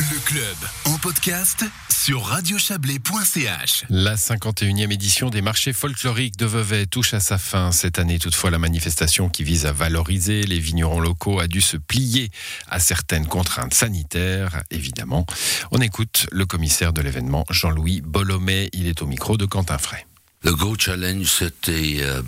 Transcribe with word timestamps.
Le 0.00 0.18
club 0.24 0.56
en 0.86 0.96
podcast 0.96 1.66
sur 1.90 2.24
radiochablais.ch. 2.24 3.84
La 3.90 4.16
51e 4.16 4.90
édition 4.90 5.28
des 5.28 5.42
marchés 5.42 5.74
folkloriques 5.74 6.38
de 6.38 6.46
Vevey 6.46 6.86
touche 6.86 7.12
à 7.12 7.20
sa 7.20 7.36
fin 7.36 7.70
cette 7.70 7.98
année. 7.98 8.18
Toutefois, 8.18 8.50
la 8.50 8.58
manifestation 8.58 9.28
qui 9.28 9.44
vise 9.44 9.66
à 9.66 9.72
valoriser 9.72 10.44
les 10.44 10.58
vignerons 10.58 11.00
locaux 11.00 11.38
a 11.38 11.48
dû 11.48 11.60
se 11.60 11.76
plier 11.76 12.30
à 12.70 12.80
certaines 12.80 13.26
contraintes 13.26 13.74
sanitaires, 13.74 14.62
évidemment. 14.70 15.26
On 15.70 15.82
écoute 15.82 16.28
le 16.32 16.46
commissaire 16.46 16.94
de 16.94 17.02
l'événement, 17.02 17.44
Jean-Louis 17.50 18.00
Bolomé. 18.00 18.70
Il 18.72 18.86
est 18.86 19.02
au 19.02 19.06
micro 19.06 19.36
de 19.36 19.44
Quentin 19.44 19.76
Fray. 19.76 20.06
Le 20.44 20.54
gros 20.54 20.78
challenge, 20.78 21.26
c'était 21.26 21.98
euh, 22.00 22.22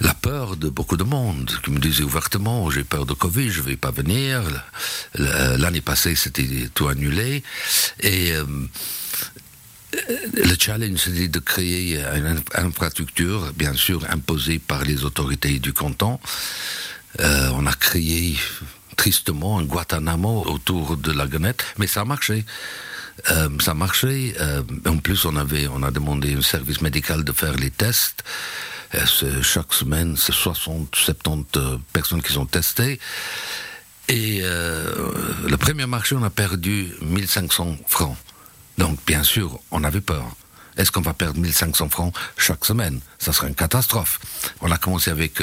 la 0.00 0.14
peur 0.14 0.56
de 0.56 0.68
beaucoup 0.68 0.96
de 0.96 1.04
monde 1.04 1.50
qui 1.64 1.70
me 1.70 1.78
disait 1.78 2.02
ouvertement 2.02 2.70
j'ai 2.70 2.84
peur 2.84 3.06
de 3.06 3.14
Covid, 3.14 3.50
je 3.50 3.62
vais 3.62 3.76
pas 3.76 3.90
venir. 3.90 4.42
L'année 5.14 5.80
passée, 5.80 6.14
c'était 6.14 6.68
tout 6.74 6.88
annulé. 6.88 7.42
Et 8.00 8.32
euh, 8.32 8.44
le 10.34 10.54
challenge, 10.58 10.98
c'était 10.98 11.28
de 11.28 11.38
créer 11.38 11.98
une 12.14 12.42
infrastructure, 12.54 13.52
bien 13.54 13.74
sûr, 13.74 14.04
imposée 14.10 14.58
par 14.58 14.84
les 14.84 15.04
autorités 15.04 15.58
du 15.58 15.72
canton. 15.72 16.18
Euh, 17.20 17.50
on 17.54 17.66
a 17.66 17.72
créé 17.72 18.36
tristement 18.96 19.58
un 19.58 19.64
Guantanamo 19.64 20.44
autour 20.46 20.96
de 20.96 21.12
la 21.12 21.26
Gonette, 21.26 21.64
mais 21.78 21.86
ça 21.86 22.02
a 22.02 22.04
marché. 22.04 22.44
Euh, 23.30 23.48
ça 23.60 23.72
marchait. 23.72 24.34
En 24.86 24.98
plus, 24.98 25.24
on 25.24 25.36
avait, 25.36 25.68
on 25.68 25.82
a 25.82 25.90
demandé 25.90 26.34
un 26.34 26.42
service 26.42 26.82
médical 26.82 27.24
de 27.24 27.32
faire 27.32 27.54
les 27.54 27.70
tests. 27.70 28.24
Euh, 28.94 29.42
chaque 29.42 29.72
semaine, 29.72 30.16
c'est 30.16 30.32
60, 30.32 30.94
70 30.94 31.46
euh, 31.56 31.78
personnes 31.92 32.22
qui 32.22 32.32
sont 32.32 32.46
testées. 32.46 33.00
Et 34.08 34.40
euh, 34.42 35.12
le 35.48 35.56
premier 35.56 35.86
marché, 35.86 36.14
on 36.14 36.22
a 36.22 36.30
perdu 36.30 36.92
1500 37.02 37.76
francs. 37.88 38.16
Donc, 38.78 38.98
bien 39.06 39.22
sûr, 39.22 39.58
on 39.70 39.82
avait 39.84 40.00
peur. 40.00 40.24
Est-ce 40.76 40.92
qu'on 40.92 41.00
va 41.00 41.14
perdre 41.14 41.40
1500 41.40 41.88
francs 41.88 42.14
chaque 42.36 42.64
semaine? 42.64 43.00
Ça 43.18 43.32
serait 43.32 43.48
une 43.48 43.54
catastrophe. 43.54 44.20
On 44.60 44.70
a 44.70 44.76
commencé 44.76 45.10
avec 45.10 45.40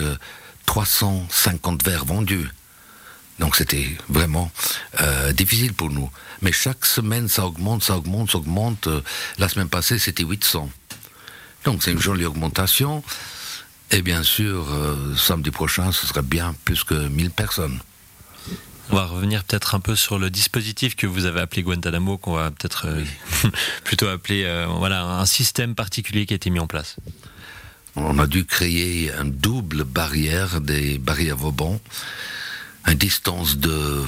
350 0.65 1.83
verres 1.83 2.05
vendus. 2.05 2.47
Donc 3.39 3.55
c'était 3.55 3.87
vraiment 4.09 4.51
euh, 5.01 5.31
difficile 5.33 5.73
pour 5.73 5.89
nous. 5.89 6.09
Mais 6.41 6.51
chaque 6.51 6.85
semaine, 6.85 7.27
ça 7.27 7.45
augmente, 7.45 7.83
ça 7.83 7.97
augmente, 7.97 8.31
ça 8.31 8.37
augmente. 8.37 8.87
la 9.37 9.49
semaine 9.49 9.69
passée, 9.69 9.97
c'était 9.97 10.23
800. 10.23 10.69
Donc 11.65 11.83
c'est 11.83 11.91
une 11.91 12.01
jolie 12.01 12.25
augmentation. 12.25 13.03
Et 13.91 14.01
bien 14.01 14.23
sûr, 14.23 14.65
euh, 14.71 15.15
samedi 15.15 15.51
prochain, 15.51 15.91
ce 15.91 16.07
serait 16.07 16.23
bien 16.23 16.55
plus 16.65 16.83
que 16.83 16.95
1000 16.95 17.29
personnes. 17.29 17.79
On 18.89 18.95
va 18.95 19.05
revenir 19.05 19.43
peut-être 19.43 19.75
un 19.75 19.79
peu 19.79 19.95
sur 19.95 20.19
le 20.19 20.29
dispositif 20.29 20.95
que 20.95 21.07
vous 21.07 21.25
avez 21.25 21.39
appelé 21.39 21.63
Guantanamo, 21.63 22.17
qu'on 22.17 22.33
va 22.33 22.51
peut-être 22.51 22.87
euh, 22.87 23.03
plutôt 23.83 24.07
appeler 24.07 24.43
euh, 24.43 24.67
voilà, 24.67 25.05
un 25.05 25.25
système 25.25 25.73
particulier 25.75 26.25
qui 26.25 26.33
a 26.33 26.35
été 26.35 26.49
mis 26.49 26.59
en 26.59 26.67
place. 26.67 26.97
On 27.95 28.17
a 28.19 28.27
dû 28.27 28.45
créer 28.45 29.11
une 29.11 29.31
double 29.31 29.83
barrière, 29.83 30.59
des 30.59 30.97
barrières 30.97 31.37
Vauban, 31.37 31.79
une 32.87 32.95
distance 32.95 33.57
de, 33.57 34.03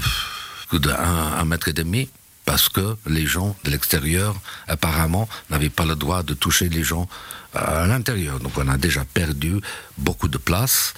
de 0.73 0.89
1, 0.89 1.45
mètre 1.45 1.67
et 1.67 1.73
demi, 1.73 2.09
parce 2.45 2.69
que 2.69 2.95
les 3.07 3.25
gens 3.25 3.55
de 3.63 3.71
l'extérieur, 3.71 4.35
apparemment, 4.67 5.27
n'avaient 5.49 5.69
pas 5.69 5.85
le 5.85 5.95
droit 5.95 6.23
de 6.23 6.33
toucher 6.33 6.69
les 6.69 6.83
gens 6.83 7.07
à 7.53 7.87
l'intérieur. 7.87 8.39
Donc 8.39 8.53
on 8.57 8.67
a 8.67 8.77
déjà 8.77 9.03
perdu 9.03 9.59
beaucoup 9.97 10.27
de 10.27 10.37
place. 10.37 10.93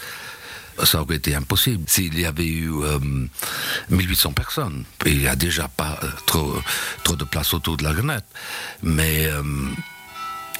Ça 0.84 1.02
aurait 1.02 1.16
été 1.16 1.34
impossible 1.34 1.86
s'il 1.88 2.20
y 2.20 2.26
avait 2.26 2.48
eu 2.48 2.72
1800 3.90 4.30
euh, 4.30 4.34
personnes. 4.34 4.84
Il 5.06 5.18
n'y 5.18 5.28
a 5.28 5.36
déjà 5.36 5.68
pas 5.68 5.98
euh, 6.04 6.10
trop, 6.28 6.54
trop 7.04 7.16
de 7.16 7.24
place 7.24 7.54
autour 7.54 7.78
de 7.78 7.84
la 7.84 7.94
grenette. 7.94 8.26
Mais 8.84 9.26
euh, 9.26 9.42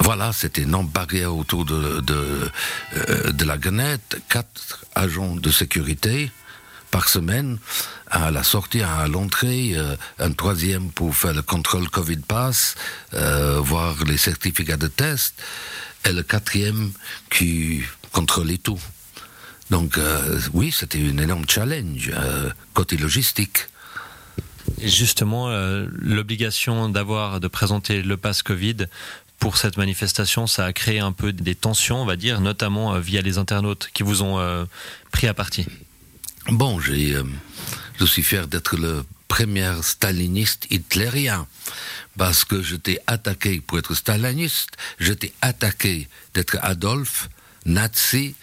voilà, 0.00 0.32
c'était 0.32 0.62
une 0.62 0.86
barrière 0.86 1.36
autour 1.36 1.64
de, 1.64 2.00
de, 2.00 3.44
la 3.44 3.58
grenette, 3.58 4.20
quatre 4.28 4.84
agents 4.94 5.36
de 5.36 5.50
sécurité 5.50 6.32
par 6.90 7.08
semaine 7.08 7.58
à 8.10 8.30
la 8.30 8.42
sortie, 8.42 8.82
à 8.82 9.06
l'entrée, 9.06 9.74
un 10.18 10.32
troisième 10.32 10.90
pour 10.90 11.14
faire 11.14 11.34
le 11.34 11.42
contrôle 11.42 11.88
Covid 11.88 12.18
Pass, 12.18 12.74
voir 13.12 13.96
les 14.04 14.16
certificats 14.16 14.76
de 14.76 14.88
test 14.88 15.34
et 16.04 16.12
le 16.12 16.22
quatrième 16.22 16.92
qui 17.30 17.82
contrôlait 18.12 18.58
tout. 18.58 18.80
Donc 19.70 19.98
euh, 19.98 20.40
oui, 20.52 20.72
c'était 20.72 20.98
un 20.98 21.18
énorme 21.18 21.44
challenge 21.48 22.10
euh, 22.14 22.50
côté 22.74 22.96
logistique. 22.96 23.68
Et 24.80 24.88
justement, 24.88 25.48
euh, 25.48 25.86
l'obligation 25.92 26.88
d'avoir 26.88 27.40
de 27.40 27.48
présenter 27.48 28.02
le 28.02 28.16
pass 28.16 28.42
Covid 28.42 28.86
pour 29.38 29.56
cette 29.56 29.76
manifestation, 29.76 30.46
ça 30.46 30.64
a 30.64 30.72
créé 30.72 31.00
un 31.00 31.12
peu 31.12 31.32
des 31.32 31.54
tensions, 31.54 32.02
on 32.02 32.04
va 32.04 32.16
dire, 32.16 32.40
notamment 32.40 32.98
via 32.98 33.22
les 33.22 33.38
internautes 33.38 33.90
qui 33.94 34.02
vous 34.02 34.22
ont 34.22 34.66
pris 35.12 35.28
à 35.28 35.34
partie. 35.34 35.64
Bon, 36.48 36.80
j'ai, 36.80 37.16
je 37.98 38.04
suis 38.04 38.22
fier 38.22 38.46
d'être 38.46 38.76
le 38.76 39.04
premier 39.28 39.72
staliniste 39.82 40.66
hitlérien 40.70 41.46
parce 42.16 42.44
que 42.44 42.62
j'étais 42.62 43.00
attaqué 43.06 43.60
pour 43.60 43.78
être 43.78 43.94
staliniste, 43.94 44.70
j'étais 44.98 45.32
attaqué 45.42 46.08
d'être 46.34 46.58
Adolphe, 46.62 47.28
nazi. 47.66 48.34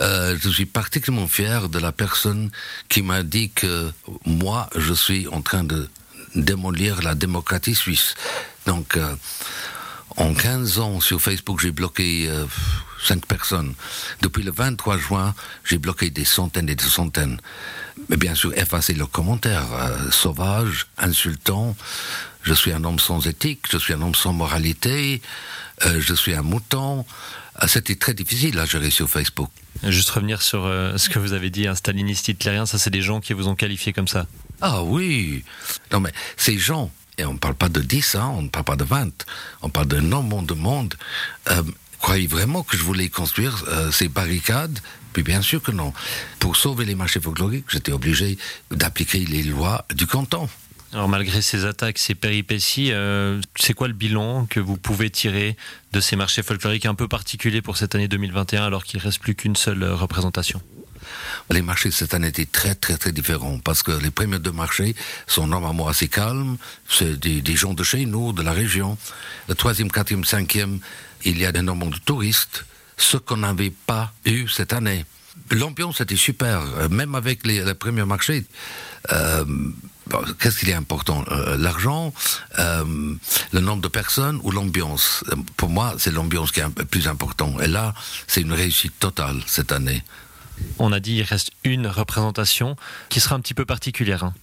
Euh, 0.00 0.36
je 0.40 0.48
suis 0.48 0.66
particulièrement 0.66 1.26
fier 1.26 1.68
de 1.68 1.78
la 1.78 1.90
personne 1.90 2.50
qui 2.88 3.02
m'a 3.02 3.22
dit 3.22 3.50
que 3.50 3.90
moi, 4.24 4.70
je 4.76 4.94
suis 4.94 5.26
en 5.28 5.42
train 5.42 5.64
de 5.64 5.88
démolir 6.36 7.02
la 7.02 7.14
démocratie 7.14 7.74
suisse. 7.74 8.14
Donc, 8.66 8.96
euh, 8.96 9.14
en 10.16 10.34
15 10.34 10.78
ans 10.78 11.00
sur 11.00 11.20
Facebook, 11.20 11.60
j'ai 11.60 11.72
bloqué 11.72 12.28
euh, 12.28 12.44
5 13.02 13.26
personnes. 13.26 13.74
Depuis 14.22 14.42
le 14.42 14.52
23 14.52 14.98
juin, 14.98 15.34
j'ai 15.64 15.78
bloqué 15.78 16.10
des 16.10 16.24
centaines 16.24 16.68
et 16.68 16.74
des 16.74 16.84
centaines. 16.84 17.40
Mais 18.08 18.16
bien 18.16 18.34
sûr, 18.34 18.56
effacer 18.56 18.94
leurs 18.94 19.10
commentaires 19.10 19.72
euh, 19.72 20.10
sauvages, 20.10 20.86
insultants. 20.98 21.76
Je 22.42 22.54
suis 22.54 22.72
un 22.72 22.84
homme 22.84 22.98
sans 22.98 23.26
éthique, 23.26 23.66
je 23.70 23.78
suis 23.78 23.92
un 23.92 24.00
homme 24.02 24.14
sans 24.14 24.32
moralité, 24.32 25.20
euh, 25.84 26.00
je 26.00 26.14
suis 26.14 26.34
un 26.34 26.42
mouton. 26.42 27.04
Ah, 27.56 27.68
c'était 27.68 27.96
très 27.96 28.14
difficile 28.14 28.58
à 28.58 28.66
gérer 28.66 28.90
sur 28.90 29.10
Facebook. 29.10 29.50
Juste 29.82 30.10
revenir 30.10 30.42
sur 30.42 30.64
euh, 30.64 30.96
ce 30.96 31.08
que 31.08 31.18
vous 31.18 31.32
avez 31.32 31.50
dit, 31.50 31.66
un 31.66 31.74
staliniste 31.74 32.28
hitlérien, 32.28 32.66
ça 32.66 32.78
c'est 32.78 32.90
des 32.90 33.02
gens 33.02 33.20
qui 33.20 33.32
vous 33.32 33.48
ont 33.48 33.54
qualifié 33.54 33.92
comme 33.92 34.08
ça. 34.08 34.26
Ah 34.60 34.82
oui 34.82 35.44
Non 35.92 36.00
mais 36.00 36.12
ces 36.36 36.58
gens, 36.58 36.90
et 37.16 37.24
on 37.24 37.34
ne 37.34 37.38
parle 37.38 37.54
pas 37.54 37.68
de 37.68 37.80
10, 37.80 38.14
hein, 38.16 38.32
on 38.34 38.42
ne 38.42 38.48
parle 38.48 38.64
pas 38.64 38.76
de 38.76 38.84
20, 38.84 39.24
on 39.62 39.68
parle 39.68 39.86
d'un 39.86 40.00
nombre 40.00 40.42
de 40.42 40.54
monde, 40.54 40.94
euh, 41.50 41.62
croyez 41.98 42.26
vraiment 42.26 42.62
que 42.62 42.76
je 42.76 42.82
voulais 42.82 43.08
construire 43.08 43.64
euh, 43.68 43.90
ces 43.90 44.08
barricades? 44.08 44.78
Puis 45.12 45.22
bien 45.22 45.42
sûr 45.42 45.62
que 45.62 45.72
non. 45.72 45.92
Pour 46.38 46.56
sauver 46.56 46.84
les 46.84 46.94
marchés 46.94 47.20
folkloriques, 47.20 47.66
j'étais 47.68 47.92
obligé 47.92 48.38
d'appliquer 48.70 49.24
les 49.24 49.42
lois 49.42 49.84
du 49.94 50.06
canton. 50.06 50.48
Alors 50.92 51.08
malgré 51.08 51.42
ces 51.42 51.66
attaques, 51.66 51.98
ces 51.98 52.14
péripéties, 52.14 52.92
euh, 52.92 53.40
c'est 53.56 53.74
quoi 53.74 53.88
le 53.88 53.94
bilan 53.94 54.46
que 54.46 54.58
vous 54.58 54.78
pouvez 54.78 55.10
tirer 55.10 55.56
de 55.92 56.00
ces 56.00 56.16
marchés 56.16 56.42
folkloriques 56.42 56.86
un 56.86 56.94
peu 56.94 57.08
particuliers 57.08 57.60
pour 57.60 57.76
cette 57.76 57.94
année 57.94 58.08
2021 58.08 58.64
alors 58.64 58.84
qu'il 58.84 58.98
ne 58.98 59.04
reste 59.04 59.20
plus 59.20 59.34
qu'une 59.34 59.56
seule 59.56 59.82
euh, 59.82 59.94
représentation? 59.94 60.62
Les 61.50 61.62
marchés 61.62 61.90
cette 61.90 62.14
année 62.14 62.28
étaient 62.28 62.46
très 62.46 62.74
très 62.74 62.96
très 62.96 63.12
différents 63.12 63.58
parce 63.58 63.82
que 63.82 63.92
les 63.92 64.10
premiers 64.10 64.38
deux 64.38 64.52
marchés 64.52 64.94
sont 65.26 65.46
normalement 65.46 65.88
assez 65.88 66.08
calmes. 66.08 66.56
C'est 66.88 67.18
des, 67.18 67.56
gens 67.56 67.74
de 67.74 67.82
chez 67.82 68.06
nous, 68.06 68.32
de 68.32 68.42
la 68.42 68.52
région. 68.52 68.96
Le 69.48 69.54
troisième, 69.54 69.90
quatrième, 69.90 70.24
cinquième, 70.24 70.78
il 71.24 71.38
y 71.38 71.46
a 71.46 71.50
énormément 71.50 71.90
de 71.90 71.98
touristes, 71.98 72.64
ce 72.96 73.16
qu'on 73.16 73.38
n'avait 73.38 73.72
pas 73.86 74.12
eu 74.24 74.48
cette 74.48 74.72
année. 74.72 75.04
L'ambiance 75.50 76.00
était 76.00 76.16
super, 76.16 76.62
même 76.90 77.14
avec 77.14 77.46
les, 77.46 77.74
premiers 77.74 78.04
marchés. 78.04 78.44
Euh, 79.12 79.44
Qu'est-ce 80.40 80.58
qui 80.58 80.70
est 80.70 80.74
important 80.74 81.24
euh, 81.30 81.56
L'argent, 81.58 82.12
euh, 82.58 83.14
le 83.52 83.60
nombre 83.60 83.82
de 83.82 83.88
personnes 83.88 84.40
ou 84.42 84.50
l'ambiance? 84.50 85.24
Pour 85.56 85.68
moi, 85.68 85.94
c'est 85.98 86.10
l'ambiance 86.10 86.50
qui 86.50 86.60
est 86.60 86.84
plus 86.84 87.08
important. 87.08 87.58
Et 87.60 87.66
là, 87.66 87.94
c'est 88.26 88.40
une 88.40 88.52
réussite 88.52 88.98
totale 88.98 89.42
cette 89.46 89.72
année. 89.72 90.02
On 90.78 90.92
a 90.92 91.00
dit 91.00 91.16
il 91.16 91.22
reste 91.22 91.50
une 91.64 91.86
représentation 91.86 92.76
qui 93.08 93.20
sera 93.20 93.36
un 93.36 93.40
petit 93.40 93.54
peu 93.54 93.64
particulière. 93.64 94.24
Hein. 94.24 94.34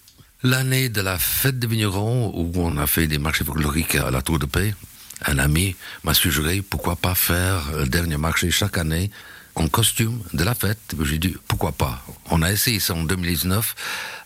L'année 0.42 0.88
de 0.88 1.00
la 1.00 1.18
fête 1.18 1.58
des 1.58 1.66
vignerons, 1.66 2.32
où 2.34 2.52
on 2.56 2.76
a 2.76 2.86
fait 2.86 3.06
des 3.06 3.18
marchés 3.18 3.44
folkloriques 3.44 3.96
à 3.96 4.10
la 4.10 4.22
Tour 4.22 4.38
de 4.38 4.46
Paix, 4.46 4.74
un 5.24 5.38
ami 5.38 5.74
m'a 6.04 6.12
suggéré 6.14 6.60
pourquoi 6.62 6.96
pas 6.96 7.14
faire 7.14 7.62
le 7.74 7.86
dernier 7.86 8.18
marché 8.18 8.50
chaque 8.50 8.76
année 8.76 9.10
en 9.54 9.68
costume 9.68 10.22
de 10.34 10.44
la 10.44 10.54
fête. 10.54 10.94
J'ai 11.02 11.18
dit 11.18 11.34
pourquoi 11.48 11.72
pas? 11.72 12.04
On 12.30 12.42
a 12.42 12.52
essayé 12.52 12.78
ça 12.78 12.94
en 12.94 13.04
2019. 13.04 13.74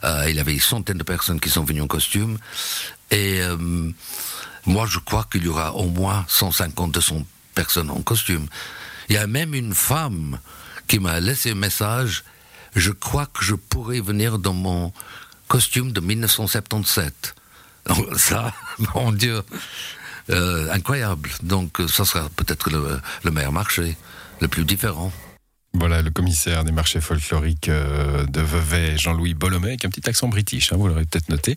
Euh, 0.03 0.27
il 0.29 0.37
y 0.37 0.41
avait 0.41 0.53
une 0.53 0.61
centaine 0.61 0.99
de 0.99 1.05
personnes 1.05 1.39
qui 1.39 1.49
sont 1.49 1.65
venues 1.65 1.83
en 1.83 1.87
costume. 1.87 2.39
Et 3.13 3.41
euh, 3.41 3.57
moi, 4.67 4.87
je 4.89 4.99
crois 4.99 5.27
qu'il 5.31 5.45
y 5.45 5.49
aura 5.49 5.75
au 5.75 5.87
moins 5.87 6.25
150, 6.29 6.93
200 6.93 7.25
personnes 7.55 7.91
en 7.91 8.03
costume. 8.03 8.47
Il 9.09 9.15
y 9.15 9.19
a 9.19 9.27
même 9.27 9.55
une 9.55 9.75
femme 9.75 10.39
qui 10.91 10.99
m'a 10.99 11.21
laissé 11.21 11.53
un 11.53 11.55
message. 11.55 12.25
Je 12.75 12.91
crois 12.91 13.27
que 13.27 13.45
je 13.45 13.55
pourrais 13.55 14.01
venir 14.01 14.41
dans 14.41 14.55
mon 14.55 14.93
costume 15.47 15.93
de 15.93 16.01
1977. 16.01 17.37
Ça, 18.17 18.53
mon 18.95 19.13
Dieu, 19.13 19.41
euh, 20.31 20.69
incroyable. 20.73 21.31
Donc, 21.45 21.81
ça 21.87 22.05
sera 22.05 22.29
peut-être 22.31 22.71
le, 22.71 23.01
le 23.23 23.31
meilleur 23.31 23.53
marché, 23.53 23.97
le 24.41 24.49
plus 24.49 24.65
différent. 24.65 25.13
Voilà 25.73 26.03
le 26.03 26.11
commissaire 26.11 26.65
des 26.65 26.73
marchés 26.73 27.01
folkloriques 27.01 27.69
euh, 27.69 28.27
de 28.27 28.41
Vevey, 28.41 28.99
Jean-Louis 28.99 29.35
Bolomé, 29.35 29.69
avec 29.69 29.85
un 29.85 29.89
petit 29.89 30.09
accent 30.09 30.27
british, 30.27 30.73
hein, 30.73 30.77
vous 30.77 30.89
l'aurez 30.89 31.05
peut-être 31.05 31.29
noté. 31.29 31.55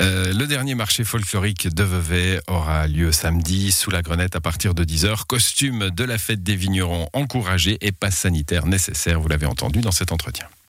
Euh, 0.00 0.32
le 0.32 0.46
dernier 0.46 0.74
marché 0.74 1.04
folklorique 1.04 1.68
de 1.72 1.84
Vevey 1.84 2.40
aura 2.48 2.88
lieu 2.88 3.12
samedi 3.12 3.70
sous 3.70 3.90
la 3.90 4.02
grenette 4.02 4.34
à 4.34 4.40
partir 4.40 4.74
de 4.74 4.84
10h. 4.84 5.26
Costume 5.26 5.90
de 5.90 6.04
la 6.04 6.18
fête 6.18 6.42
des 6.42 6.56
vignerons 6.56 7.08
encouragé 7.12 7.78
et 7.80 7.92
passe 7.92 8.16
sanitaire 8.16 8.66
nécessaire, 8.66 9.20
vous 9.20 9.28
l'avez 9.28 9.46
entendu 9.46 9.80
dans 9.80 9.92
cet 9.92 10.10
entretien. 10.10 10.46